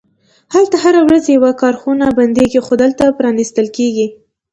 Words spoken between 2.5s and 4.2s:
خو دلته پرانیستل کیږي